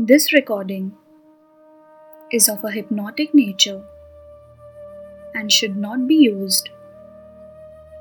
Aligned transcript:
This 0.00 0.32
recording 0.32 0.92
is 2.30 2.48
of 2.48 2.62
a 2.62 2.70
hypnotic 2.70 3.34
nature 3.34 3.82
and 5.34 5.50
should 5.50 5.76
not 5.76 6.06
be 6.06 6.14
used 6.14 6.70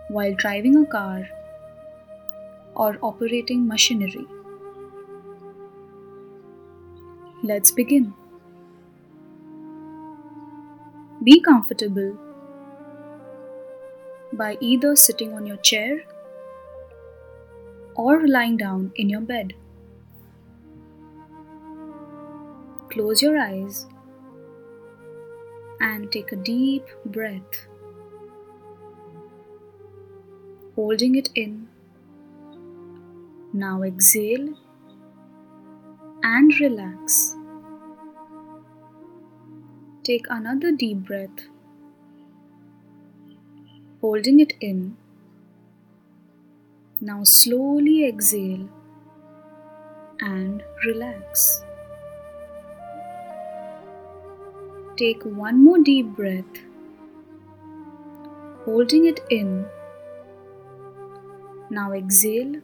while 0.10 0.36
driving 0.36 0.78
a 0.78 0.86
car 0.86 1.28
or 2.76 3.00
operating 3.02 3.68
machinery. 3.68 4.28
Let's 7.42 7.72
begin. 7.72 8.14
Be 11.24 11.40
comfortable 11.40 12.16
by 14.34 14.60
either 14.62 14.96
sitting 14.96 15.34
on 15.34 15.48
your 15.48 15.58
chair 15.58 16.04
or 17.96 18.28
lying 18.28 18.58
down 18.58 18.92
in 18.98 19.10
your 19.10 19.22
bed. 19.22 19.56
Close 22.90 23.22
your 23.22 23.38
eyes 23.38 23.86
and 25.80 26.12
take 26.12 26.32
a 26.32 26.36
deep 26.36 26.86
breath, 27.06 27.68
holding 30.76 31.16
it 31.16 31.30
in. 31.36 31.68
Now 33.54 33.84
exhale 33.84 34.56
and 36.24 36.60
relax. 36.60 37.36
Take 40.04 40.26
another 40.30 40.72
deep 40.72 41.06
breath, 41.06 41.48
holding 44.02 44.40
it 44.40 44.54
in. 44.62 44.98
Now 47.00 47.24
slowly 47.24 48.08
exhale 48.08 48.68
and 50.20 50.64
relax. 50.86 51.64
Take 54.98 55.22
one 55.24 55.64
more 55.64 55.78
deep 55.78 56.08
breath, 56.16 56.62
holding 58.66 59.06
it 59.06 59.20
in. 59.30 59.68
Now 61.70 61.92
exhale, 61.94 62.56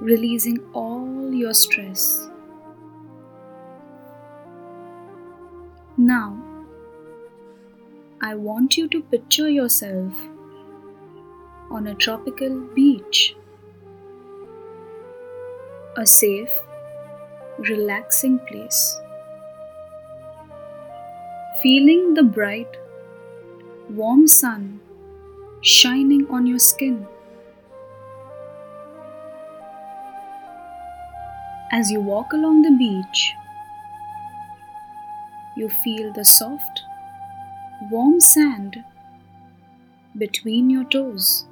releasing 0.00 0.58
all 0.74 1.32
your 1.32 1.54
stress. 1.54 2.28
Now, 5.96 6.36
I 8.20 8.34
want 8.34 8.76
you 8.76 8.86
to 8.88 9.02
picture 9.02 9.48
yourself 9.48 10.12
on 11.70 11.86
a 11.86 11.94
tropical 11.94 12.60
beach. 12.74 13.34
A 15.96 16.06
safe, 16.06 16.60
relaxing 17.58 18.38
place 18.40 19.00
feeling 21.66 22.14
the 22.14 22.22
bright, 22.22 22.76
warm 23.90 24.24
sun 24.28 24.80
shining 25.62 26.24
on 26.30 26.46
your 26.46 26.60
skin. 26.60 27.04
As 31.72 31.90
you 31.90 32.00
walk 32.00 32.32
along 32.32 32.62
the 32.62 32.70
beach, 32.70 33.32
you 35.56 35.68
feel 35.68 36.12
the 36.12 36.24
soft, 36.24 36.84
warm 37.90 38.20
sand 38.20 38.84
between 40.16 40.70
your 40.70 40.84
toes. 40.84 41.46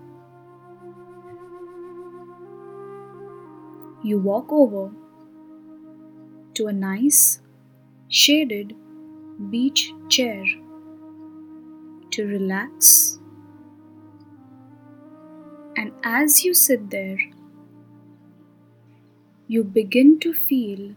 You 4.05 4.21
walk 4.31 4.53
over 4.53 4.93
to 6.55 6.69
a 6.69 6.73
nice, 6.73 7.41
shaded 8.09 8.77
beach 9.51 9.93
chair 10.09 10.45
to 12.11 12.27
relax. 12.27 13.19
And 15.77 15.93
as 16.05 16.45
you 16.45 16.55
sit 16.55 16.91
there, 16.91 17.19
you 19.49 19.65
begin 19.65 20.19
to 20.21 20.33
feel 20.33 20.95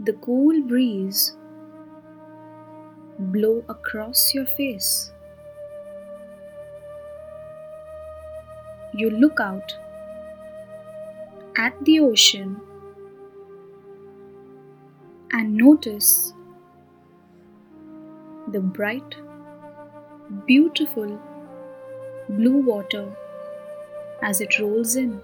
the 0.00 0.14
cool 0.14 0.60
breeze 0.62 1.36
blow 3.18 3.64
across 3.68 4.34
your 4.34 4.46
face. 4.46 5.12
You 8.92 9.10
look 9.10 9.40
out 9.40 9.76
at 11.56 11.74
the 11.84 12.00
ocean 12.00 12.60
and 15.36 15.56
notice 15.56 16.32
the 18.52 18.60
bright, 18.60 19.16
beautiful 20.46 21.20
blue 22.28 22.58
water 22.58 23.04
as 24.22 24.40
it 24.40 24.60
rolls 24.60 24.94
in. 24.94 25.20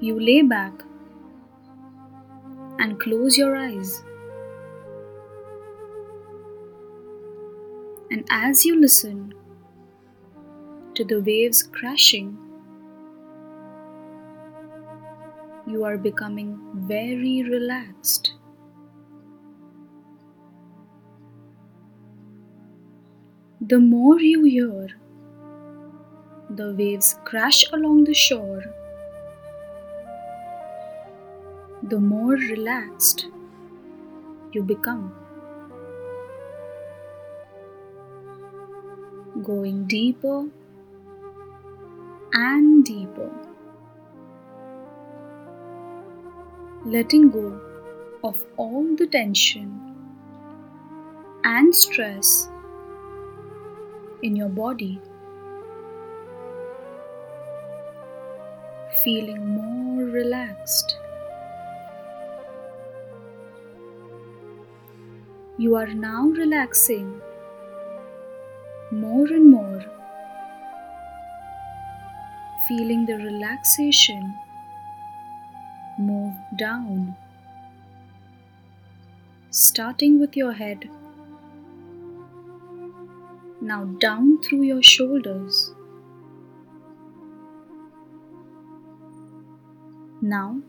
You 0.00 0.18
lay 0.18 0.40
back 0.40 0.72
and 2.78 2.98
close 2.98 3.36
your 3.36 3.54
eyes. 3.54 4.02
And 8.10 8.24
as 8.30 8.64
you 8.64 8.80
listen 8.80 9.34
to 10.94 11.04
the 11.04 11.20
waves 11.20 11.62
crashing 11.62 12.43
you 15.74 15.84
are 15.84 15.98
becoming 15.98 16.50
very 16.88 17.42
relaxed. 17.42 18.32
The 23.72 23.78
more 23.80 24.20
you 24.20 24.44
hear 24.44 24.88
the 26.58 26.66
waves 26.80 27.08
crash 27.24 27.64
along 27.72 28.04
the 28.04 28.14
shore, 28.14 28.62
the 31.94 31.98
more 31.98 32.34
relaxed 32.34 33.26
you 34.52 34.62
become. 34.62 35.08
Going 39.42 39.82
deeper 39.96 40.38
and 42.32 42.84
deeper. 42.84 43.53
Letting 46.84 47.30
go 47.30 47.58
of 48.22 48.42
all 48.58 48.84
the 48.96 49.06
tension 49.06 49.80
and 51.42 51.74
stress 51.74 52.50
in 54.22 54.36
your 54.36 54.50
body, 54.50 55.00
feeling 59.02 59.46
more 59.46 60.04
relaxed. 60.04 60.98
You 65.56 65.76
are 65.76 65.86
now 65.86 66.26
relaxing 66.26 67.18
more 68.92 69.26
and 69.26 69.50
more, 69.50 69.82
feeling 72.68 73.06
the 73.06 73.16
relaxation 73.16 74.34
move 75.98 76.34
down, 76.56 77.16
starting 79.50 80.18
with 80.20 80.36
your 80.36 80.52
head. 80.52 80.88
Now 83.60 83.84
down 83.84 84.42
through 84.42 84.62
your 84.62 84.82
shoulders. 84.82 85.72
Now 90.20 90.60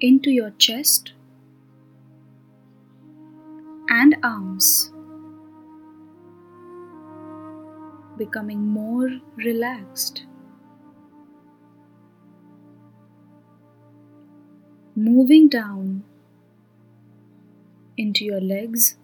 into 0.00 0.30
your 0.30 0.50
chest 0.58 1.12
and 3.88 4.16
arms, 4.22 4.90
becoming 8.16 8.66
more 8.66 9.10
relaxed. 9.36 10.24
Moving 14.94 15.48
down 15.48 16.04
into 17.96 18.24
your 18.24 18.40
legs 18.40 18.96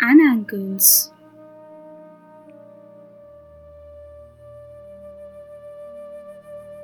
and 0.00 0.20
ankles. 0.20 1.12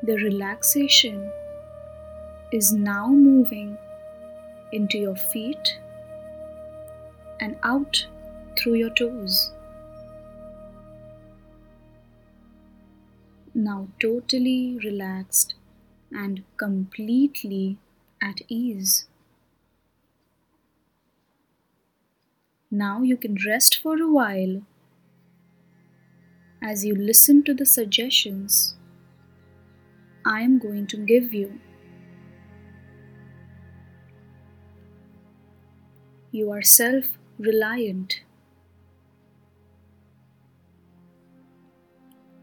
The 0.03 0.17
relaxation 0.17 1.31
is 2.53 2.73
now 2.73 3.09
moving 3.09 3.79
into 4.73 4.99
your 4.99 5.17
feet 5.17 5.79
and 7.41 7.57
out 7.63 8.07
through 8.57 8.75
your 8.75 8.91
toes. 8.91 9.55
now 13.55 13.87
totally 14.01 14.79
relaxed 14.83 15.55
and 16.15 16.45
completely 16.57 17.77
at 18.23 18.41
ease. 18.49 19.07
Now 22.71 23.03
you 23.03 23.17
can 23.17 23.37
rest 23.47 23.81
for 23.83 24.01
a 24.01 24.11
while 24.11 24.63
as 26.63 26.85
you 26.85 26.95
listen 26.95 27.43
to 27.45 27.53
the 27.53 27.67
suggestions 27.67 28.77
I 30.27 30.41
am 30.41 30.59
going 30.59 30.87
to 30.87 30.97
give 30.97 31.35
you. 31.35 31.61
You 36.31 36.51
are 36.51 36.63
self 36.63 37.19
reliant. 37.39 38.23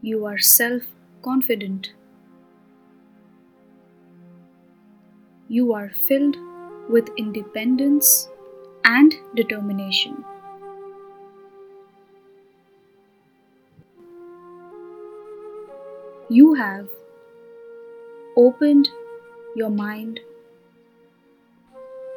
You 0.00 0.24
are 0.26 0.38
self 0.38 0.82
confident. 1.22 1.92
You 5.52 5.74
are 5.74 5.90
filled 5.90 6.38
with 6.88 7.10
independence 7.18 8.26
and 8.86 9.14
determination. 9.34 10.24
You 16.30 16.54
have 16.54 16.88
opened 18.34 18.88
your 19.54 19.68
mind 19.68 20.20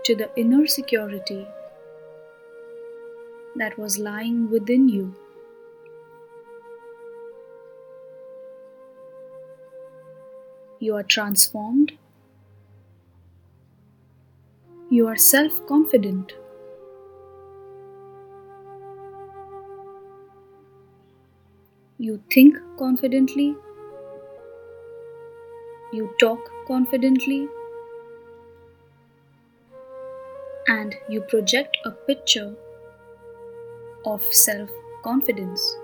to 0.06 0.16
the 0.16 0.32
inner 0.38 0.66
security 0.66 1.46
that 3.58 3.78
was 3.78 4.00
lying 4.00 4.50
within 4.50 4.88
you. 4.88 5.14
You 10.80 10.96
are 10.96 11.04
transformed. 11.04 11.98
You 14.96 15.08
are 15.10 15.18
self 15.18 15.68
confident. 15.68 16.32
You 21.98 22.24
think 22.32 22.56
confidently. 22.78 23.54
You 25.92 26.14
talk 26.20 26.52
confidently. 26.68 27.48
And 30.68 30.96
you 31.10 31.22
project 31.22 31.78
a 31.86 31.92
picture 31.92 32.56
of 34.06 34.24
self 34.32 34.70
confidence. 35.04 35.76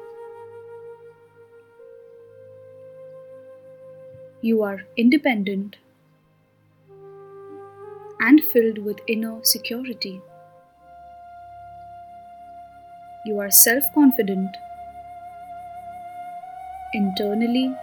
You 4.41 4.61
are 4.63 4.81
independent 4.97 5.77
and 8.21 8.43
filled 8.53 8.77
with 8.77 8.99
inner 9.07 9.39
security. 9.43 10.21
You 13.25 13.39
are 13.39 13.51
self 13.51 13.83
confident 13.93 14.57
internally 16.93 17.75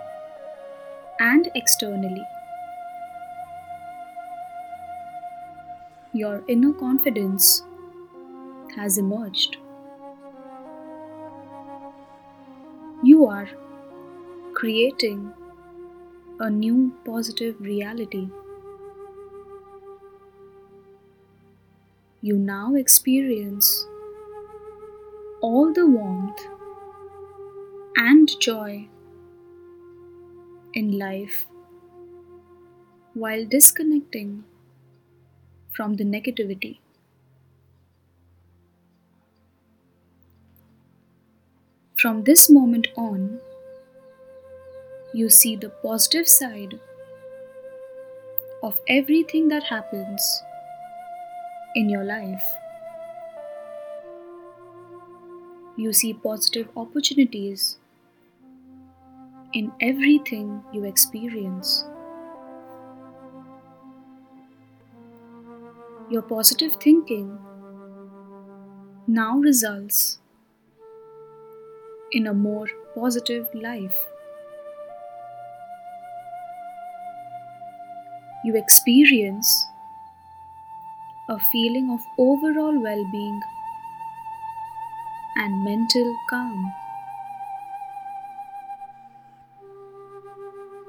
and 1.20 1.50
externally. 1.54 2.24
Your 6.12 6.42
inner 6.48 6.72
confidence 6.72 7.62
has 8.76 8.98
emerged. 8.98 9.56
You 13.02 13.26
are 13.26 13.48
creating 14.54 15.32
a 16.40 16.50
new 16.50 16.92
positive 17.04 17.60
reality. 17.60 18.28
You 22.20 22.36
now 22.36 22.74
experience 22.74 23.86
all 25.40 25.72
the 25.72 25.86
warmth 25.86 26.40
and 27.96 28.28
joy 28.40 28.88
in 30.74 30.98
life 30.98 31.46
while 33.14 33.44
disconnecting 33.44 34.42
from 35.70 35.94
the 35.94 36.02
negativity. 36.02 36.78
From 41.96 42.24
this 42.24 42.50
moment 42.50 42.88
on, 42.96 43.38
you 45.14 45.30
see 45.30 45.54
the 45.54 45.68
positive 45.68 46.26
side 46.26 46.80
of 48.60 48.80
everything 48.88 49.46
that 49.48 49.62
happens 49.62 50.42
in 51.74 51.88
your 51.88 52.04
life. 52.04 52.44
You 55.76 55.92
see 55.92 56.12
positive 56.12 56.68
opportunities 56.76 57.78
in 59.52 59.72
everything 59.80 60.62
you 60.72 60.84
experience. 60.84 61.84
Your 66.10 66.22
positive 66.22 66.74
thinking 66.76 67.38
now 69.06 69.38
results 69.38 70.18
in 72.12 72.26
a 72.26 72.34
more 72.34 72.66
positive 72.94 73.46
life. 73.54 74.06
You 78.44 78.56
experience 78.56 79.66
a 81.28 81.38
feeling 81.38 81.90
of 81.90 82.04
overall 82.18 82.76
well 82.80 83.04
being 83.12 83.40
and 85.36 85.64
mental 85.64 86.14
calm. 86.28 86.72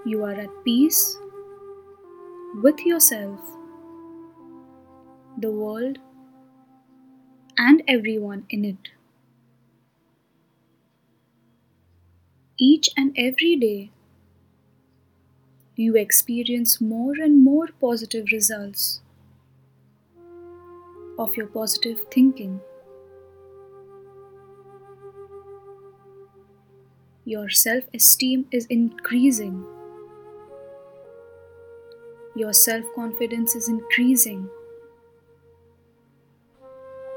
You 0.06 0.24
are 0.26 0.34
at 0.34 0.50
peace 0.66 1.18
with 2.62 2.86
yourself, 2.86 3.40
the 5.38 5.50
world, 5.52 5.98
and 7.60 7.84
everyone 7.88 8.46
in 8.50 8.66
it. 8.66 8.90
Each 12.60 12.92
and 12.96 13.12
every 13.18 13.56
day, 13.56 13.90
you 15.76 15.96
experience 15.96 16.80
more 16.80 17.14
and 17.19 17.44
more 17.44 17.69
positive 17.81 18.28
results 18.31 19.02
of 21.19 21.35
your 21.35 21.47
positive 21.47 21.99
thinking. 22.09 22.61
Your 27.26 27.49
self 27.49 27.83
esteem 27.94 28.45
is 28.52 28.66
increasing. 28.68 29.66
Your 32.35 32.54
self 32.54 32.85
confidence 32.95 33.54
is 33.54 33.68
increasing. 33.68 34.49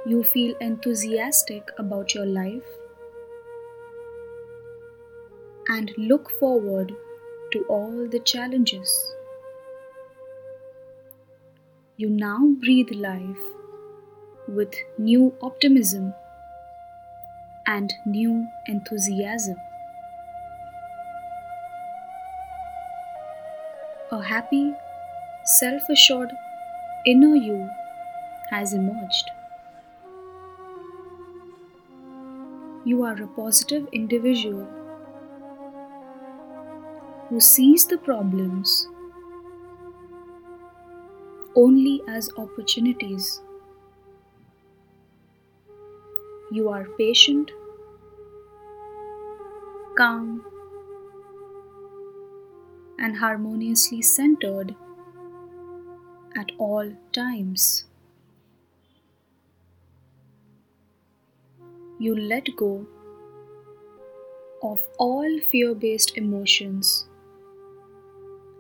You 0.05 0.25
feel 0.25 0.57
enthusiastic 0.61 1.71
about 1.79 2.13
your 2.13 2.27
life 2.27 2.67
and 5.69 5.93
look 5.97 6.29
forward 6.41 6.93
to 7.53 7.65
all 7.69 8.09
the 8.11 8.19
challenges. 8.19 9.15
You 11.97 12.11
now 12.11 12.41
breathe 12.61 12.91
life 12.91 13.62
with 14.55 14.75
new 14.99 15.37
optimism 15.43 16.15
and 17.67 17.95
new 18.05 18.49
enthusiasm. 18.67 19.57
A 24.13 24.23
happy, 24.23 24.77
self 25.45 25.89
assured 25.89 26.33
inner 27.07 27.37
you 27.37 27.71
has 28.51 28.75
emerged. 28.75 29.31
You 32.85 33.03
are 33.03 33.21
a 33.21 33.27
positive 33.27 33.89
individual 33.93 34.69
who 37.29 37.41
sees 37.41 37.87
the 37.87 37.99
problems 37.99 38.87
only 41.57 42.03
as 42.07 42.31
opportunities. 42.37 43.41
You 46.55 46.69
are 46.69 46.85
patient, 46.99 47.51
calm, 49.97 50.45
and 52.99 53.17
harmoniously 53.17 54.03
centered 54.03 54.75
at 56.37 56.53
all 56.59 56.93
times. 57.11 57.87
You 61.99 62.15
let 62.15 62.55
go 62.55 62.87
of 64.63 64.83
all 64.99 65.41
fear 65.51 65.75
based 65.75 66.19
emotions 66.19 67.07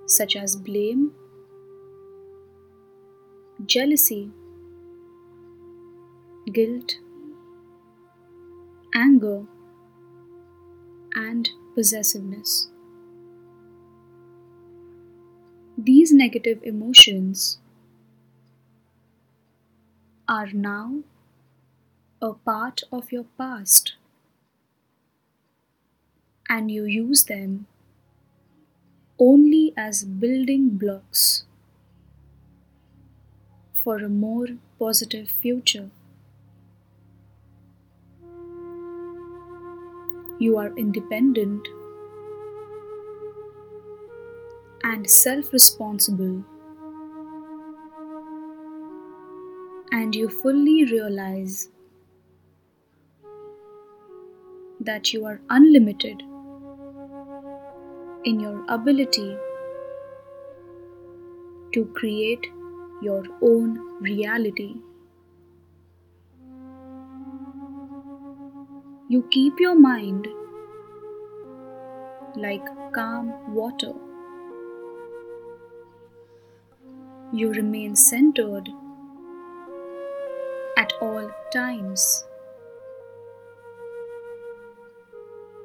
such 0.06 0.34
as 0.34 0.56
blame, 0.56 1.12
jealousy, 3.66 4.30
guilt, 6.50 6.96
anger, 9.22 9.46
and 11.14 11.48
possessiveness. 11.74 12.68
These 15.78 16.12
negative 16.12 16.60
emotions 16.62 17.58
are 20.28 20.52
now 20.52 21.02
a 22.20 22.32
part 22.34 22.82
of 22.92 23.10
your 23.10 23.24
past 23.36 23.94
and 26.48 26.70
you 26.70 26.84
use 26.84 27.24
them 27.24 27.66
only 29.18 29.72
as 29.76 30.04
building 30.04 30.68
blocks 30.70 31.44
for 33.74 33.96
a 33.98 34.08
more 34.08 34.48
positive 34.78 35.28
future. 35.28 35.90
You 40.42 40.56
are 40.58 40.76
independent 40.76 41.68
and 44.82 45.08
self 45.08 45.52
responsible, 45.52 46.44
and 49.92 50.16
you 50.16 50.28
fully 50.28 50.84
realize 50.84 51.68
that 54.80 55.12
you 55.12 55.24
are 55.26 55.40
unlimited 55.48 56.24
in 58.24 58.40
your 58.40 58.64
ability 58.68 59.36
to 61.72 61.84
create 62.00 62.48
your 63.00 63.22
own 63.40 63.78
reality. 64.00 64.74
You 69.12 69.20
keep 69.30 69.60
your 69.60 69.74
mind 69.74 70.26
like 72.34 72.64
calm 72.94 73.54
water. 73.54 73.92
You 77.30 77.50
remain 77.52 77.94
centered 77.94 78.70
at 80.78 80.94
all 81.02 81.30
times. 81.52 82.24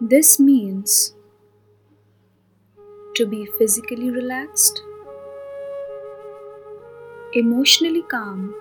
This 0.02 0.42
means 0.42 1.16
to 3.16 3.26
be 3.26 3.46
physically 3.58 4.10
relaxed, 4.10 4.82
emotionally 7.32 8.04
calm, 8.12 8.54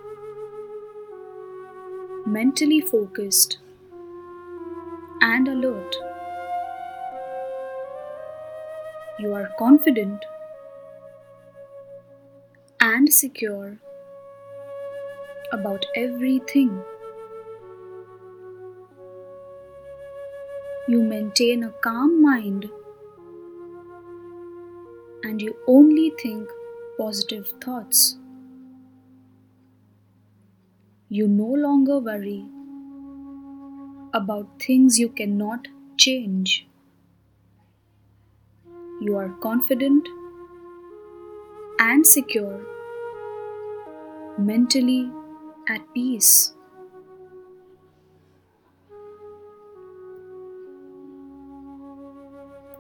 mentally 2.25 2.81
focused, 2.81 3.59
and 5.29 5.49
alert. 5.49 5.97
You 9.19 9.35
are 9.35 9.51
confident 9.59 10.25
and 12.79 13.13
secure 13.13 13.79
about 15.53 15.87
everything. 15.97 16.71
You 20.87 21.03
maintain 21.03 21.65
a 21.65 21.71
calm 21.89 22.23
mind 22.23 22.71
and 25.25 25.43
you 25.43 25.57
only 25.67 26.13
think 26.23 26.49
positive 26.99 27.49
thoughts. 27.65 28.17
You 31.09 31.27
no 31.27 31.47
longer 31.47 31.99
worry 31.99 32.45
about 34.17 34.63
things 34.67 34.99
you 34.99 35.09
cannot 35.11 35.69
change. 35.99 36.67
You 39.01 39.17
are 39.19 39.29
confident 39.43 40.09
and 41.79 42.07
secure, 42.07 42.61
mentally 44.39 45.11
at 45.69 45.83
peace. 45.93 46.55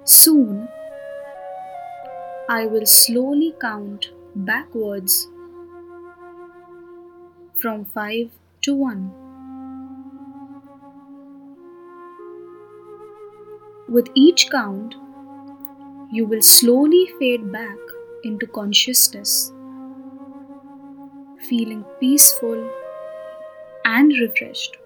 Soon, 0.05 0.69
I 2.49 2.65
will 2.65 2.87
slowly 2.87 3.55
count 3.61 4.11
backwards 4.35 5.29
from 7.61 7.85
5 7.85 8.31
to 8.63 8.75
1. 8.75 9.26
With 13.89 14.09
each 14.15 14.51
count, 14.51 14.97
you 16.11 16.27
will 16.27 16.43
slowly 16.43 17.09
fade 17.21 17.53
back 17.53 17.79
into 18.25 18.45
consciousness, 18.49 19.53
feeling 21.49 21.85
peaceful 22.01 22.69
and 23.85 24.13
refreshed. 24.21 24.77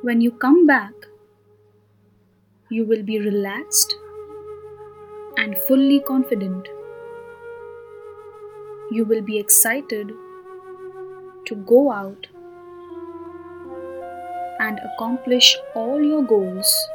When 0.00 0.22
you 0.22 0.30
come 0.30 0.66
back, 0.66 0.94
you 2.70 2.86
will 2.86 3.02
be 3.02 3.18
relaxed 3.18 3.94
and 5.36 5.58
fully 5.58 6.00
confident. 6.00 6.68
You 8.90 9.04
will 9.04 9.20
be 9.20 9.38
excited 9.38 10.10
to 11.44 11.54
go 11.54 11.92
out 11.92 12.28
and 14.58 14.80
accomplish 14.80 15.56
all 15.74 16.02
your 16.02 16.22
goals 16.22 16.88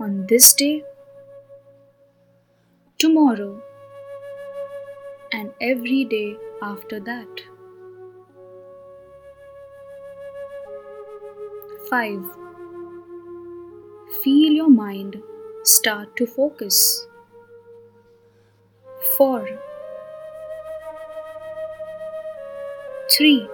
on 0.00 0.26
this 0.28 0.52
day, 0.54 0.84
tomorrow, 2.98 3.62
and 5.32 5.52
every 5.60 6.04
day 6.04 6.36
after 6.62 7.00
that. 7.00 7.42
5. 11.90 12.24
Feel 14.22 14.52
your 14.52 14.70
mind 14.70 15.22
start 15.64 16.16
to 16.16 16.26
focus. 16.26 17.06
4 19.16 19.48
3 23.10 23.48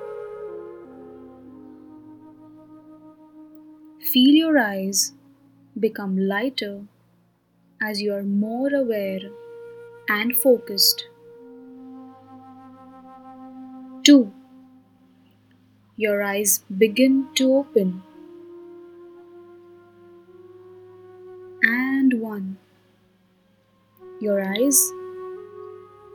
Feel 4.12 4.34
your 4.34 4.58
eyes 4.58 5.12
become 5.78 6.18
lighter 6.18 6.82
as 7.80 8.00
you 8.00 8.12
are 8.12 8.24
more 8.24 8.74
aware 8.74 9.20
and 10.08 10.34
focused. 10.34 11.04
2 14.02 14.32
Your 15.96 16.22
eyes 16.24 16.64
begin 16.84 17.28
to 17.36 17.54
open. 17.54 18.02
and 21.62 22.20
1. 22.20 22.58
Your 24.20 24.42
eyes 24.44 24.78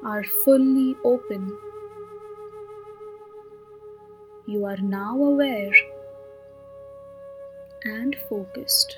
are 0.03 0.23
fully 0.43 0.95
open. 1.05 1.57
You 4.47 4.65
are 4.65 4.77
now 4.77 5.15
aware 5.15 5.71
and 7.85 8.15
focused. 8.15 8.97